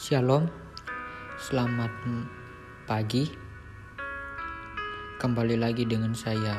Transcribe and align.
Shalom, 0.00 0.48
selamat 1.36 1.92
pagi. 2.88 3.28
Kembali 5.20 5.60
lagi 5.60 5.84
dengan 5.84 6.16
saya, 6.16 6.56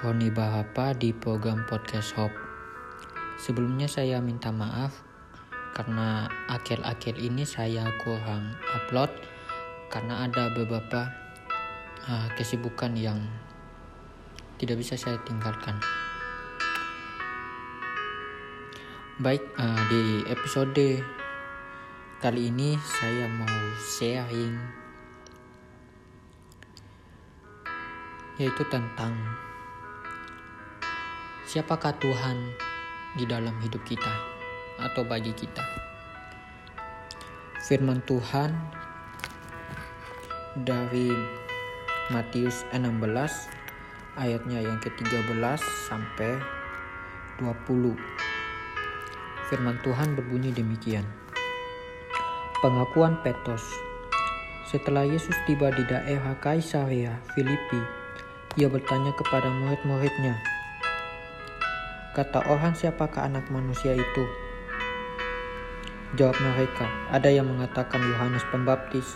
Honi 0.00 0.32
Bahapa 0.32 0.96
di 0.96 1.12
program 1.12 1.68
Podcast 1.68 2.16
Hope. 2.16 2.32
Sebelumnya 3.36 3.92
saya 3.92 4.24
minta 4.24 4.48
maaf 4.48 5.04
karena 5.76 6.32
akhir-akhir 6.48 7.20
ini 7.20 7.44
saya 7.44 7.84
kurang 8.00 8.56
upload 8.72 9.12
karena 9.92 10.24
ada 10.24 10.48
beberapa 10.56 11.12
uh, 12.08 12.32
kesibukan 12.40 12.96
yang 12.96 13.20
tidak 14.56 14.80
bisa 14.80 14.96
saya 14.96 15.20
tinggalkan. 15.28 15.76
Baik, 19.20 19.44
uh, 19.60 19.82
di 19.92 20.24
episode 20.32 21.17
Kali 22.18 22.50
ini 22.50 22.74
saya 22.82 23.30
mau 23.30 23.62
sharing 23.78 24.58
yaitu 28.42 28.66
tentang 28.66 29.14
siapakah 31.46 31.94
Tuhan 32.02 32.58
di 33.14 33.22
dalam 33.22 33.54
hidup 33.62 33.86
kita 33.86 34.10
atau 34.82 35.06
bagi 35.06 35.30
kita. 35.30 35.62
Firman 37.62 38.02
Tuhan 38.02 38.50
dari 40.66 41.14
Matius 42.10 42.66
16 42.74 42.98
ayatnya 44.18 44.58
yang 44.58 44.82
ke-13 44.82 45.38
sampai 45.86 46.34
20. 47.38 47.94
Firman 49.46 49.78
Tuhan 49.86 50.18
berbunyi 50.18 50.50
demikian. 50.50 51.06
Pengakuan 52.58 53.14
Petrus 53.22 53.62
Setelah 54.66 55.06
Yesus 55.06 55.38
tiba 55.46 55.70
di 55.70 55.86
daerah 55.86 56.34
Kaisarea 56.42 57.14
Filipi, 57.30 57.78
ia 58.58 58.66
bertanya 58.66 59.14
kepada 59.14 59.46
murid-muridnya, 59.46 60.34
Kata 62.18 62.42
orang 62.50 62.74
siapakah 62.74 63.30
anak 63.30 63.46
manusia 63.54 63.94
itu? 63.94 64.24
Jawab 66.18 66.34
mereka, 66.42 66.90
ada 67.14 67.30
yang 67.30 67.46
mengatakan 67.46 68.02
Yohanes 68.02 68.42
Pembaptis, 68.50 69.06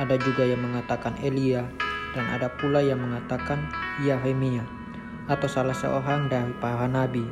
ada 0.00 0.16
juga 0.16 0.48
yang 0.48 0.64
mengatakan 0.64 1.12
Elia, 1.20 1.68
dan 2.16 2.24
ada 2.32 2.48
pula 2.56 2.80
yang 2.80 3.04
mengatakan 3.04 3.68
Yeremia, 4.00 4.64
atau 5.28 5.44
salah 5.44 5.76
seorang 5.76 6.32
dari 6.32 6.56
para 6.56 6.88
nabi. 6.88 7.28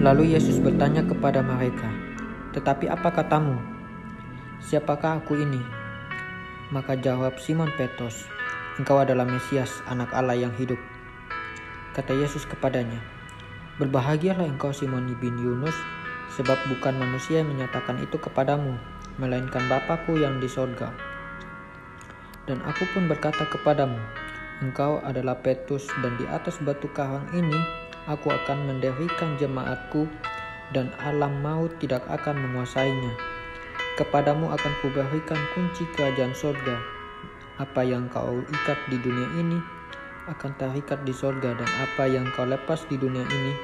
Lalu 0.00 0.32
Yesus 0.32 0.64
bertanya 0.64 1.04
kepada 1.04 1.44
mereka, 1.44 2.03
tetapi 2.54 2.86
apa 2.86 3.10
katamu? 3.10 3.58
Siapakah 4.62 5.18
aku 5.18 5.42
ini? 5.42 5.58
Maka 6.70 6.94
jawab 6.94 7.42
Simon 7.42 7.68
Petrus, 7.74 8.30
Engkau 8.78 9.02
adalah 9.02 9.26
Mesias, 9.26 9.82
anak 9.90 10.14
Allah 10.14 10.38
yang 10.38 10.54
hidup. 10.54 10.78
Kata 11.92 12.14
Yesus 12.14 12.46
kepadanya, 12.46 13.02
Berbahagialah 13.74 14.46
engkau 14.46 14.70
Simon 14.70 15.10
bin 15.18 15.34
Yunus, 15.34 15.74
sebab 16.38 16.54
bukan 16.70 16.94
manusia 16.94 17.42
yang 17.42 17.50
menyatakan 17.50 17.98
itu 17.98 18.14
kepadamu, 18.22 18.78
melainkan 19.18 19.66
Bapakku 19.66 20.14
yang 20.14 20.38
di 20.38 20.46
sorga. 20.46 20.94
Dan 22.46 22.62
aku 22.62 22.86
pun 22.94 23.10
berkata 23.10 23.50
kepadamu, 23.50 23.98
Engkau 24.62 25.02
adalah 25.02 25.34
Petrus 25.42 25.90
dan 26.06 26.14
di 26.14 26.26
atas 26.30 26.62
batu 26.62 26.86
karang 26.94 27.26
ini 27.34 27.58
aku 28.06 28.30
akan 28.30 28.70
mendirikan 28.70 29.34
jemaatku 29.40 30.06
dan 30.74 30.90
alam 30.98 31.38
maut 31.40 31.70
tidak 31.78 32.02
akan 32.10 32.34
menguasainya. 32.34 33.14
Kepadamu 33.94 34.50
akan 34.50 34.72
kuberikan 34.82 35.38
kunci 35.54 35.86
kerajaan 35.94 36.34
sorga. 36.34 36.76
Apa 37.62 37.86
yang 37.86 38.10
kau 38.10 38.42
ikat 38.42 38.78
di 38.90 38.98
dunia 38.98 39.30
ini 39.38 39.62
akan 40.26 40.50
terikat 40.58 41.06
di 41.06 41.14
sorga 41.14 41.54
dan 41.54 41.70
apa 41.78 42.10
yang 42.10 42.26
kau 42.34 42.42
lepas 42.42 42.82
di 42.90 42.98
dunia 42.98 43.22
ini 43.22 43.54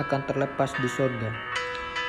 akan 0.00 0.24
terlepas 0.24 0.72
di 0.80 0.88
sorga. 0.88 1.28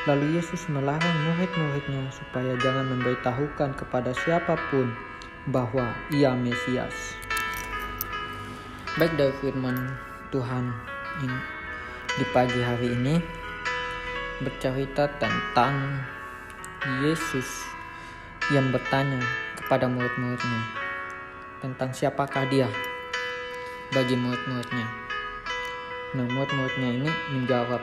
Lalu 0.08 0.40
Yesus 0.40 0.72
melarang 0.72 1.18
murid-muridnya 1.28 2.08
supaya 2.16 2.56
jangan 2.64 2.88
memberitahukan 2.96 3.76
kepada 3.76 4.16
siapa 4.16 4.56
pun 4.72 4.88
bahwa 5.52 5.92
ia 6.16 6.32
Mesias. 6.32 7.20
Baik 8.96 9.12
dari 9.20 9.36
firman 9.44 9.76
Tuhan 10.32 10.72
di 12.16 12.26
pagi 12.32 12.64
hari 12.64 12.96
ini 12.96 13.20
bercerita 14.44 15.08
tentang 15.16 16.04
Yesus 17.06 17.48
yang 18.52 18.70
bertanya 18.70 19.24
kepada 19.58 19.88
murid-muridnya 19.90 20.62
tentang 21.64 21.90
siapakah 21.96 22.46
dia 22.52 22.70
bagi 23.96 24.14
murid-muridnya. 24.20 24.88
Nah, 26.20 26.26
murid-muridnya 26.30 26.90
ini 27.02 27.12
menjawab 27.34 27.82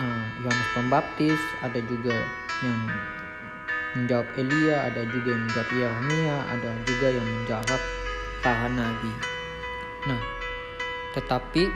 uh, 0.00 0.24
Yohanes 0.42 0.70
Pembaptis, 0.74 1.40
ada 1.62 1.78
juga 1.86 2.16
yang 2.64 2.80
menjawab 3.94 4.26
Elia, 4.34 4.90
ada 4.90 5.06
juga 5.06 5.28
yang 5.38 5.42
menjawab 5.46 5.70
Yeremia, 5.70 6.36
ada 6.50 6.70
juga 6.82 7.06
yang 7.14 7.26
menjawab 7.26 7.80
para 8.42 8.66
nabi. 8.72 9.12
Nah, 10.10 10.20
tetapi 11.14 11.70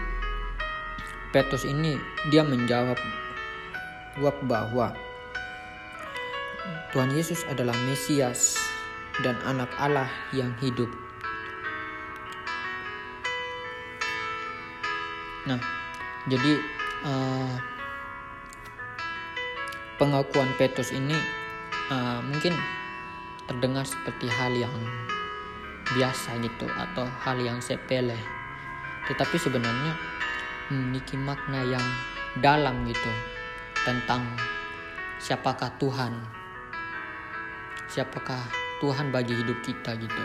Petrus 1.30 1.62
ini 1.68 1.94
dia 2.32 2.42
menjawab 2.42 2.96
bahwa 4.20 4.92
Tuhan 6.90 7.12
Yesus 7.14 7.44
adalah 7.46 7.76
Mesias 7.86 8.58
dan 9.22 9.38
anak 9.44 9.68
Allah 9.78 10.08
yang 10.32 10.50
hidup. 10.58 10.88
Nah, 15.46 15.60
jadi 16.28 16.52
uh, 17.06 17.54
pengakuan 19.96 20.52
Petrus 20.60 20.92
ini 20.92 21.16
uh, 21.88 22.20
mungkin 22.24 22.52
terdengar 23.48 23.88
seperti 23.88 24.28
hal 24.28 24.52
yang 24.52 24.74
biasa 25.96 26.36
gitu 26.44 26.68
atau 26.68 27.08
hal 27.24 27.40
yang 27.40 27.60
sepele. 27.64 28.16
Tetapi 29.08 29.36
sebenarnya 29.40 29.96
memiliki 30.68 31.16
makna 31.16 31.64
yang 31.64 31.86
dalam 32.44 32.84
gitu 32.84 33.37
tentang 33.88 34.20
siapakah 35.16 35.72
Tuhan. 35.80 36.12
Siapakah 37.88 38.44
Tuhan 38.84 39.08
bagi 39.08 39.32
hidup 39.32 39.64
kita 39.64 39.96
gitu. 39.96 40.24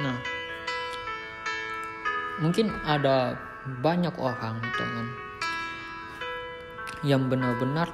Nah 0.00 0.16
mungkin 2.40 2.72
ada 2.88 3.36
banyak 3.84 4.12
orang 4.16 4.60
gitu 4.60 4.84
kan 4.84 5.06
yang 7.00 7.32
benar-benar 7.32 7.88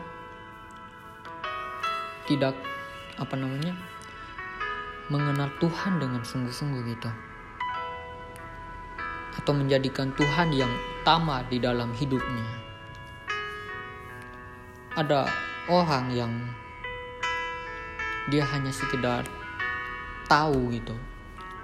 tidak 2.26 2.54
apa 3.22 3.34
namanya 3.38 3.74
mengenal 5.06 5.46
Tuhan 5.62 6.02
dengan 6.02 6.26
sungguh-sungguh 6.26 6.82
gitu 6.90 7.10
atau 9.38 9.52
menjadikan 9.56 10.12
Tuhan 10.12 10.52
yang 10.52 10.70
utama 11.00 11.40
di 11.48 11.56
dalam 11.56 11.90
hidupnya. 11.96 12.46
Ada 14.92 15.24
orang 15.72 16.12
yang 16.12 16.32
dia 18.28 18.44
hanya 18.44 18.70
sekedar 18.70 19.24
tahu 20.28 20.70
gitu, 20.70 20.94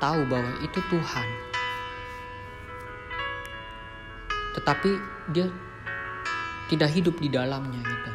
tahu 0.01 0.25
bahwa 0.27 0.53
itu 0.65 0.81
Tuhan. 0.89 1.29
Tetapi 4.57 4.91
dia 5.37 5.47
tidak 6.73 6.91
hidup 6.93 7.15
di 7.21 7.29
dalamnya 7.31 7.79
gitu. 7.85 8.13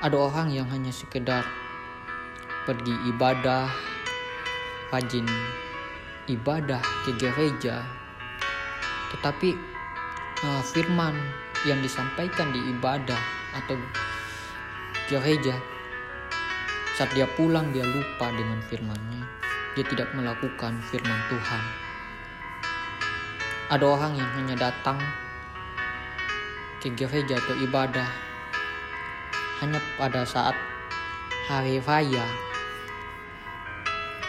Ada 0.00 0.16
orang 0.16 0.48
yang 0.48 0.66
hanya 0.72 0.90
sekedar 0.90 1.44
pergi 2.64 2.92
ibadah, 3.12 3.68
rajin 4.90 5.28
ibadah 6.30 6.82
ke 7.02 7.14
gereja 7.18 7.82
tetapi 9.10 9.58
uh, 10.46 10.62
firman 10.62 11.18
yang 11.66 11.82
disampaikan 11.84 12.54
di 12.54 12.72
ibadah 12.72 13.18
atau 13.52 13.76
gereja 15.10 15.58
saat 16.94 17.10
dia 17.16 17.26
pulang 17.34 17.72
dia 17.72 17.84
lupa 17.84 18.28
dengan 18.32 18.60
firmannya. 18.68 19.24
Dia 19.72 19.84
tidak 19.86 20.12
melakukan 20.12 20.78
firman 20.90 21.20
Tuhan. 21.30 21.64
Ada 23.70 23.84
orang 23.86 24.12
yang 24.18 24.30
hanya 24.36 24.68
datang 24.68 24.98
ke 26.82 26.90
gereja 26.92 27.38
atau 27.38 27.54
ibadah 27.60 28.08
hanya 29.62 29.78
pada 29.94 30.24
saat 30.26 30.56
hari 31.46 31.78
raya 31.84 32.24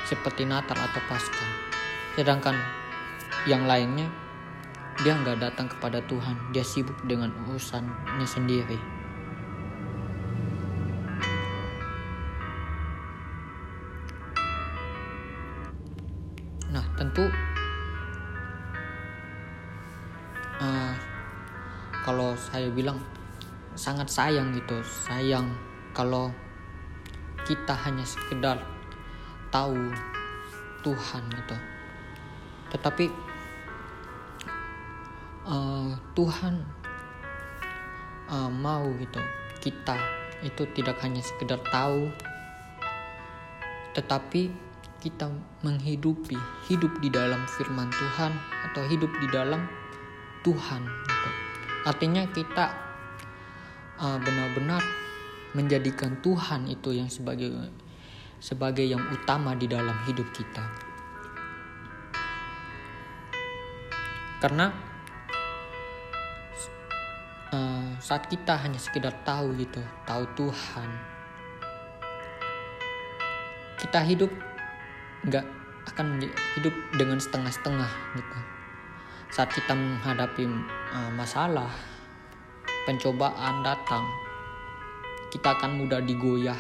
seperti 0.06 0.44
Natal 0.44 0.76
atau 0.76 1.02
Paskah 1.08 1.71
sedangkan 2.16 2.56
yang 3.48 3.66
lainnya 3.66 4.12
dia 5.02 5.18
nggak 5.18 5.42
datang 5.42 5.66
kepada 5.66 5.98
Tuhan. 6.06 6.38
Dia 6.54 6.62
sibuk 6.62 6.94
dengan 7.10 7.34
urusannya 7.48 8.28
sendiri. 8.28 8.78
Nah 16.70 16.86
tentu 17.00 17.26
uh, 20.62 20.94
kalau 22.06 22.38
saya 22.38 22.70
bilang 22.70 23.02
sangat 23.74 24.06
sayang 24.06 24.54
gitu. 24.54 24.78
Sayang 24.86 25.50
kalau 25.98 26.30
kita 27.42 27.74
hanya 27.74 28.06
sekedar 28.06 28.62
tahu 29.50 29.90
Tuhan 30.86 31.26
gitu 31.34 31.58
tetapi 32.72 33.12
uh, 35.46 35.92
Tuhan 36.16 36.56
uh, 38.32 38.52
mau 38.52 38.88
gitu 38.98 39.20
kita 39.62 39.98
itu 40.42 40.64
tidak 40.74 40.98
hanya 41.06 41.22
sekedar 41.22 41.62
tahu 41.70 42.10
tetapi 43.92 44.50
kita 45.04 45.28
menghidupi 45.66 46.38
hidup 46.70 46.94
di 47.04 47.12
dalam 47.12 47.44
firman 47.60 47.92
Tuhan 47.92 48.32
atau 48.72 48.84
hidup 48.88 49.12
di 49.20 49.28
dalam 49.30 49.68
Tuhan 50.42 50.82
gitu. 50.82 51.30
artinya 51.86 52.24
kita 52.32 52.66
uh, 54.00 54.18
benar-benar 54.18 54.82
menjadikan 55.52 56.16
Tuhan 56.24 56.72
itu 56.72 56.96
yang 56.96 57.12
sebagai 57.12 57.52
sebagai 58.42 58.88
yang 58.88 59.04
utama 59.14 59.54
di 59.54 59.70
dalam 59.70 59.94
hidup 60.10 60.26
kita. 60.34 60.81
Karena 64.42 64.74
uh, 67.54 67.94
saat 68.02 68.26
kita 68.26 68.58
hanya 68.58 68.82
sekedar 68.82 69.14
tahu 69.22 69.54
gitu, 69.62 69.78
tahu 70.10 70.26
Tuhan, 70.34 70.90
kita 73.78 74.02
hidup 74.02 74.32
nggak 75.30 75.46
akan 75.94 76.26
hidup 76.58 76.74
dengan 76.98 77.22
setengah-setengah 77.22 77.92
gitu. 78.18 78.38
Saat 79.30 79.54
kita 79.54 79.78
menghadapi 79.78 80.50
uh, 80.92 81.12
masalah, 81.14 81.70
pencobaan 82.90 83.62
datang, 83.62 84.04
kita 85.30 85.54
akan 85.54 85.86
mudah 85.86 86.02
digoyah 86.02 86.58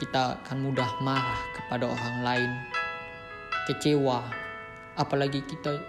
kita 0.00 0.32
akan 0.40 0.64
mudah 0.64 0.88
marah 1.04 1.36
kepada 1.52 1.84
orang 1.84 2.16
lain, 2.24 2.50
kecewa, 3.68 4.24
apalagi 5.00 5.40
kita 5.48 5.80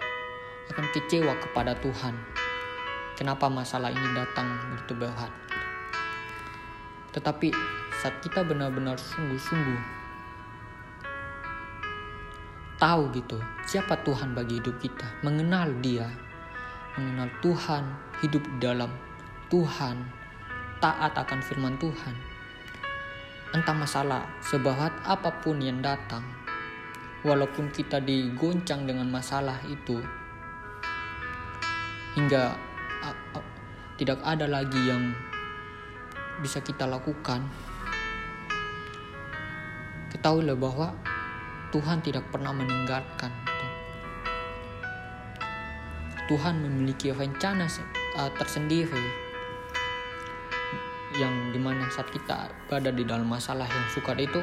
akan 0.72 0.86
kecewa 0.96 1.36
kepada 1.36 1.76
Tuhan. 1.76 2.16
Kenapa 3.12 3.52
masalah 3.52 3.92
ini 3.92 4.08
datang 4.16 4.56
begitu? 4.72 5.04
Tetapi 7.12 7.52
saat 8.00 8.24
kita 8.24 8.40
benar-benar 8.40 8.96
sungguh-sungguh 8.96 10.00
tahu 12.80 13.12
gitu 13.12 13.36
siapa 13.68 14.00
Tuhan 14.00 14.32
bagi 14.32 14.58
hidup 14.58 14.80
kita, 14.80 15.20
mengenal 15.20 15.68
Dia, 15.84 16.08
mengenal 16.96 17.28
Tuhan, 17.44 17.84
hidup 18.24 18.40
di 18.40 18.58
dalam 18.64 18.90
Tuhan, 19.52 20.08
taat 20.80 21.12
akan 21.14 21.40
firman 21.44 21.76
Tuhan 21.76 22.32
entah 23.52 23.76
masalah 23.76 24.24
seberat 24.40 24.96
apa 25.04 25.28
pun 25.44 25.60
yang 25.60 25.84
datang, 25.84 26.24
walaupun 27.22 27.70
kita 27.70 28.02
digoncang 28.02 28.86
dengan 28.86 29.06
masalah 29.10 29.58
itu, 29.70 29.98
hingga 32.18 32.54
uh, 33.02 33.16
uh, 33.38 33.46
tidak 33.98 34.18
ada 34.26 34.46
lagi 34.50 34.78
yang 34.78 35.14
bisa 36.42 36.58
kita 36.58 36.86
lakukan, 36.86 37.46
ketahuilah 40.10 40.58
bahwa 40.58 40.94
Tuhan 41.72 42.04
tidak 42.04 42.26
pernah 42.28 42.52
meninggalkan. 42.52 43.32
Tuhan 46.30 46.62
memiliki 46.62 47.10
rencana 47.10 47.66
uh, 48.18 48.30
tersendiri 48.38 49.04
yang 51.20 51.52
di 51.52 51.60
mana 51.60 51.84
saat 51.92 52.08
kita 52.08 52.48
berada 52.68 52.88
di 52.88 53.04
dalam 53.04 53.28
masalah 53.28 53.68
yang 53.68 53.86
sukar 53.92 54.16
itu 54.16 54.40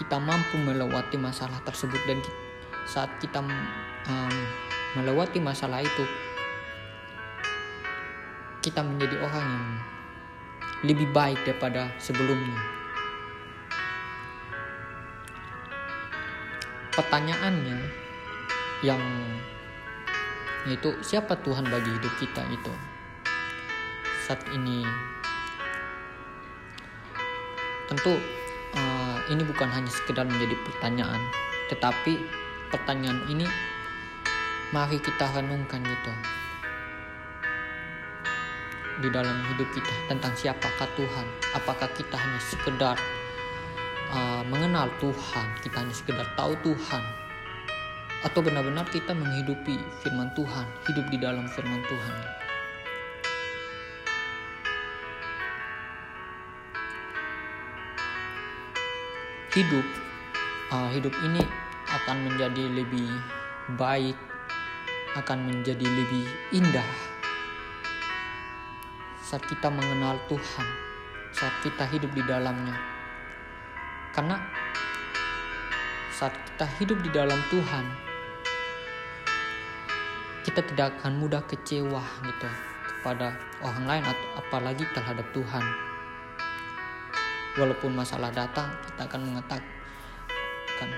kita 0.00 0.16
mampu 0.16 0.56
melewati 0.56 1.20
masalah 1.20 1.60
tersebut 1.60 2.00
dan 2.08 2.24
saat 2.88 3.12
kita 3.20 3.44
um, 4.08 4.36
melewati 4.96 5.36
masalah 5.36 5.84
itu 5.84 6.04
kita 8.64 8.80
menjadi 8.80 9.20
orang 9.20 9.44
yang 9.44 9.68
lebih 10.80 11.08
baik 11.12 11.36
daripada 11.44 11.92
sebelumnya. 12.00 12.56
Pertanyaannya 16.96 17.78
yang 18.80 19.00
yaitu 20.68 20.92
siapa 21.04 21.36
Tuhan 21.44 21.68
bagi 21.68 21.88
hidup 21.92 22.14
kita 22.16 22.42
itu? 22.48 22.72
Saat 24.24 24.44
ini 24.52 24.84
tentu 27.88 28.16
uh, 28.76 29.09
ini 29.28 29.44
bukan 29.44 29.68
hanya 29.68 29.90
sekedar 29.92 30.24
menjadi 30.24 30.56
pertanyaan 30.64 31.20
tetapi 31.68 32.24
pertanyaan 32.72 33.20
ini 33.28 33.44
mari 34.70 35.02
kita 35.02 35.26
renungkan 35.34 35.82
gitu 35.82 36.12
di 39.00 39.08
dalam 39.08 39.32
hidup 39.48 39.68
kita 39.72 39.92
tentang 40.12 40.32
siapakah 40.36 40.84
Tuhan? 40.92 41.26
Apakah 41.56 41.88
kita 41.96 42.20
hanya 42.20 42.36
sekedar 42.36 42.96
uh, 44.12 44.44
mengenal 44.44 44.92
Tuhan? 45.00 45.46
Kita 45.64 45.80
hanya 45.80 45.94
sekedar 45.96 46.28
tahu 46.36 46.52
Tuhan? 46.60 47.02
Atau 48.28 48.44
benar-benar 48.44 48.84
kita 48.92 49.16
menghidupi 49.16 49.80
firman 50.04 50.28
Tuhan 50.36 50.68
hidup 50.84 51.08
di 51.08 51.16
dalam 51.16 51.48
firman 51.48 51.80
Tuhan 51.88 52.39
hidup 59.50 59.86
uh, 60.70 60.88
hidup 60.94 61.14
ini 61.26 61.42
akan 61.90 62.30
menjadi 62.30 62.64
lebih 62.70 63.10
baik 63.74 64.14
akan 65.18 65.50
menjadi 65.50 65.82
lebih 65.82 66.26
indah. 66.54 66.86
Saat 69.26 69.42
kita 69.50 69.66
mengenal 69.70 70.18
Tuhan 70.30 70.90
saat 71.34 71.54
kita 71.62 71.86
hidup 71.88 72.10
di 72.14 72.22
dalamnya. 72.26 72.74
Karena 74.10 74.36
saat 76.10 76.34
kita 76.34 76.66
hidup 76.76 76.98
di 77.00 77.10
dalam 77.14 77.40
Tuhan 77.48 77.86
kita 80.44 80.60
tidak 80.68 80.98
akan 81.00 81.16
mudah 81.16 81.40
kecewa 81.48 82.02
gitu 82.26 82.48
kepada 82.84 83.32
orang 83.64 83.84
lain 83.88 84.04
atau 84.04 84.28
apalagi 84.36 84.84
terhadap 84.92 85.24
Tuhan 85.32 85.64
walaupun 87.60 87.92
masalah 87.92 88.32
datang 88.32 88.72
kita 88.88 89.04
akan 89.04 89.20
mengatakan 89.28 90.88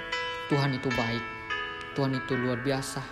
Tuhan 0.46 0.78
itu 0.78 0.86
baik 0.94 1.42
Tuhan 1.92 2.16
itu 2.16 2.32
luar 2.40 2.56
biasa. 2.64 3.04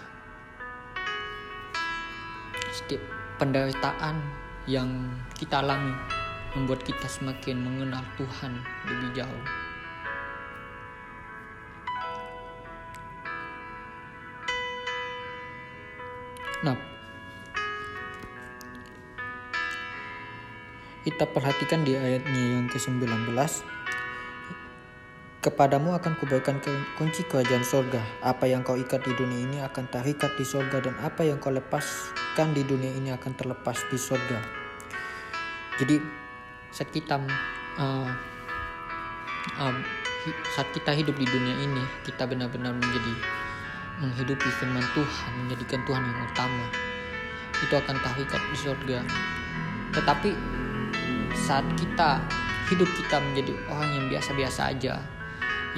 Setiap 2.73 3.05
penderitaan 3.37 4.17
yang 4.65 4.89
kita 5.37 5.61
alami 5.61 5.93
membuat 6.57 6.81
kita 6.81 7.05
semakin 7.05 7.61
mengenal 7.61 8.01
Tuhan 8.17 8.57
lebih 8.89 9.21
jauh. 9.21 9.45
Nah, 16.65 16.77
Kita 21.01 21.25
perhatikan 21.25 21.81
di 21.81 21.97
ayatnya 21.97 22.61
yang 22.61 22.69
ke-19. 22.69 23.33
Kepadamu 25.41 25.97
akan 25.97 26.13
kuberikan 26.21 26.61
kunci 27.01 27.25
kerajaan 27.25 27.65
sorga. 27.65 28.05
Apa 28.21 28.45
yang 28.45 28.61
kau 28.61 28.77
ikat 28.77 29.01
di 29.09 29.17
dunia 29.17 29.41
ini 29.49 29.59
akan 29.65 29.89
terikat 29.89 30.37
di 30.37 30.45
sorga 30.45 30.85
dan 30.85 30.93
apa 31.01 31.25
yang 31.25 31.41
kau 31.41 31.49
lepaskan 31.49 32.53
di 32.53 32.61
dunia 32.69 32.93
ini 32.93 33.09
akan 33.17 33.33
terlepas 33.33 33.81
di 33.89 33.97
sorga. 33.97 34.45
Jadi 35.81 35.97
saat 36.69 36.93
kita 36.93 37.17
uh, 37.81 38.09
uh, 39.57 39.77
saat 40.53 40.69
kita 40.77 40.93
hidup 40.93 41.17
di 41.17 41.25
dunia 41.25 41.57
ini 41.65 41.83
kita 42.05 42.29
benar-benar 42.29 42.77
menjadi 42.77 43.15
menghidupi 44.05 44.49
firman 44.61 44.85
Tuhan 44.93 45.33
menjadikan 45.45 45.81
Tuhan 45.89 46.03
yang 46.05 46.21
utama 46.29 46.67
itu 47.61 47.75
akan 47.77 47.97
terikat 48.01 48.43
di 48.53 48.57
sorga 48.57 48.99
tetapi 49.97 50.31
saat 51.35 51.67
kita 51.79 52.23
hidup 52.71 52.87
kita 52.95 53.19
menjadi 53.19 53.53
orang 53.71 53.91
yang 53.95 54.07
biasa-biasa 54.11 54.71
aja 54.71 55.03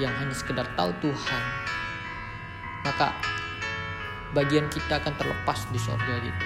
yang 0.01 0.13
hanya 0.17 0.33
sekedar 0.33 0.65
tahu 0.77 0.93
Tuhan 1.01 1.43
maka 2.83 3.15
bagian 4.35 4.67
kita 4.67 4.99
akan 4.99 5.13
terlepas 5.15 5.59
di 5.71 5.79
sorga 5.79 6.13
gitu. 6.19 6.45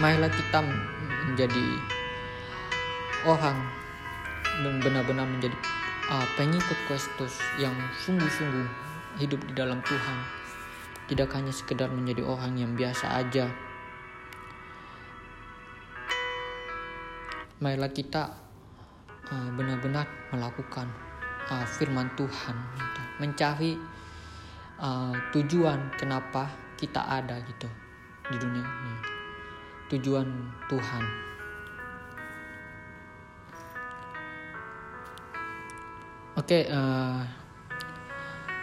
Marilah 0.00 0.32
kita 0.32 0.64
menjadi 1.28 1.66
orang 3.28 3.58
dan 4.64 4.80
benar-benar 4.80 5.28
menjadi 5.28 5.56
uh, 6.08 6.26
pengikut 6.40 6.78
Kristus 6.88 7.36
yang 7.60 7.76
sungguh-sungguh 8.08 8.66
hidup 9.20 9.40
di 9.44 9.52
dalam 9.52 9.84
Tuhan. 9.84 10.18
Tidak 11.12 11.28
hanya 11.36 11.52
sekedar 11.52 11.92
menjadi 11.92 12.24
orang 12.24 12.56
yang 12.56 12.72
biasa 12.78 13.20
aja 13.20 13.50
marilah 17.60 17.92
kita 17.92 18.32
uh, 19.28 19.48
benar-benar 19.52 20.08
melakukan 20.32 20.88
uh, 21.52 21.64
firman 21.68 22.08
Tuhan. 22.16 22.56
Mencari 23.20 23.76
uh, 24.80 25.12
tujuan 25.36 25.92
kenapa 26.00 26.48
kita 26.80 27.04
ada 27.04 27.36
gitu 27.44 27.68
di 28.32 28.36
dunia 28.40 28.64
ini. 28.64 28.94
Tujuan 29.92 30.28
Tuhan. 30.72 31.04
Oke 36.40 36.64
uh, 36.72 37.20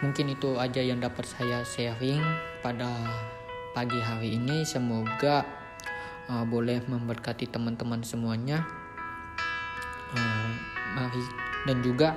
mungkin 0.02 0.34
itu 0.34 0.58
aja 0.58 0.82
yang 0.82 0.98
dapat 0.98 1.22
saya 1.22 1.62
sharing 1.62 2.18
pada 2.66 2.90
pagi 3.78 4.02
hari 4.02 4.34
ini. 4.34 4.66
Semoga 4.66 5.46
uh, 6.26 6.42
boleh 6.42 6.82
memberkati 6.90 7.46
teman-teman 7.46 8.02
semuanya 8.02 8.77
mari 10.96 11.22
dan 11.68 11.78
juga 11.84 12.16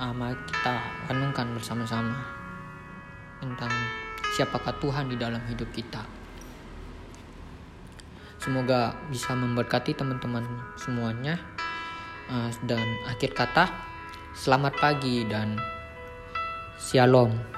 uh, 0.00 0.14
mari 0.14 0.38
kita 0.48 0.74
renungkan 1.10 1.52
bersama-sama 1.52 2.16
tentang 3.38 3.70
siapakah 4.34 4.74
Tuhan 4.78 5.10
di 5.10 5.16
dalam 5.18 5.42
hidup 5.50 5.68
kita. 5.74 6.02
Semoga 8.38 8.94
bisa 9.10 9.34
memberkati 9.34 9.98
teman-teman 9.98 10.46
semuanya. 10.78 11.36
Uh, 12.28 12.52
dan 12.68 12.84
akhir 13.08 13.34
kata, 13.34 13.66
selamat 14.36 14.78
pagi 14.78 15.26
dan 15.26 15.58
shalom. 16.78 17.57